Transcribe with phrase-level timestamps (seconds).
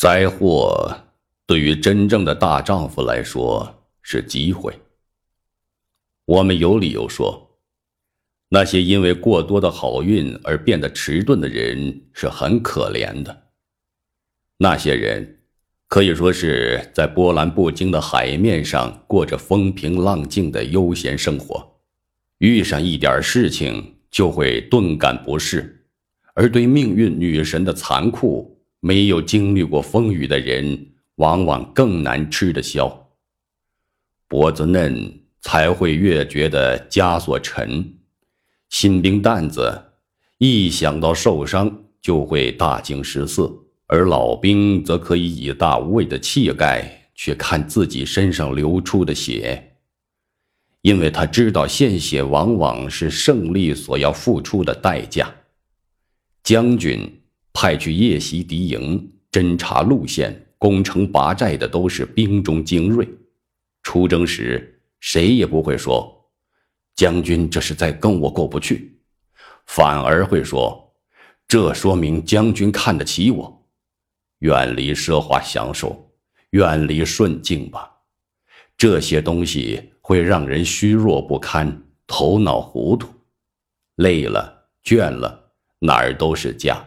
[0.00, 0.96] 灾祸
[1.44, 4.72] 对于真正的大丈夫来说是机会。
[6.24, 7.58] 我们有理由说，
[8.48, 13.48] 那些因为过多的好运而变得迟钝的人是很可怜的。
[14.56, 15.40] 那些人
[15.86, 21.78] 可以说是在波澜不惊的海面上过着风平浪静的悠闲生活，
[22.38, 25.84] 遇上一点事情就会顿感不适。
[26.32, 33.08] 而对命运女神的残酷，没有经历过风雨的人，往往更难吃得消。
[34.26, 37.94] 脖子嫩才会越觉得枷锁沉，
[38.68, 39.92] 新兵蛋子
[40.38, 43.52] 一想到受伤就会大惊失色，
[43.86, 49.76] 而老兵则可以以大无畏的气概去看自己身上流出的血，
[50.80, 55.30] 因为他知道献血往往是胜利所要付出的代价。
[56.42, 57.19] 将军
[57.60, 63.06] 派去夜袭敌营、侦察路线、攻城拔寨的都是兵中精锐。
[63.82, 66.32] 出征时，谁也不会说
[66.96, 68.98] ：“将军这是在跟我过不去。”
[69.68, 70.90] 反而会说
[71.46, 73.68] ：“这说明将军看得起我。”
[74.40, 76.10] 远离奢华享受，
[76.52, 77.90] 远离顺境吧。
[78.74, 83.06] 这些东西会让人虚弱不堪，头脑糊涂，
[83.96, 85.52] 累了，倦了。
[85.80, 86.82] 哪儿都是家，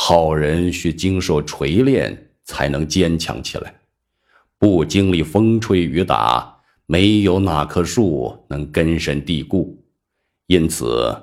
[0.00, 3.74] 好人需经受锤炼才能坚强起来，
[4.56, 9.76] 不经历风吹雨打，没有哪棵树能根深蒂固。
[10.46, 11.14] 因此，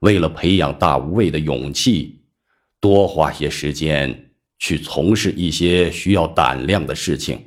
[0.00, 2.18] 为了培养大无畏的勇气，
[2.80, 7.38] 多花些时间去从事一些需要胆量的事情，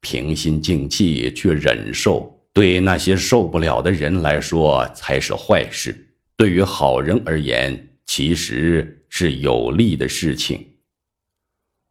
[0.00, 5.96] 平心静气去忍受，对那些受不了的人来说才是坏事。
[6.36, 7.90] 对于好人而言。
[8.06, 10.66] 其实是有利的事情。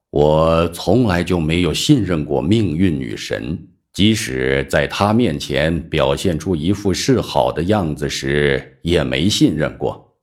[0.09, 10.16] 我从来就没有信任过命运女神，即使在她面前表现出一副示好的样子时，也没信任过。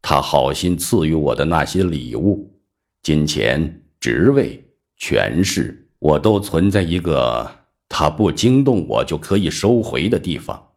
[0.00, 2.58] 她好心赐予我的那些礼物，
[3.02, 4.64] 金钱、职位、
[4.96, 7.50] 权势，我都存在一个
[7.86, 10.70] 她不惊动我就可以收回的地方。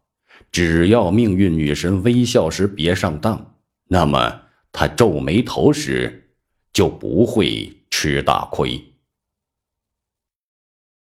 [0.51, 3.55] 只要命运女神微笑时别上当，
[3.87, 4.41] 那么。
[4.71, 6.29] 他皱眉头时，
[6.73, 8.90] 就不会吃大亏。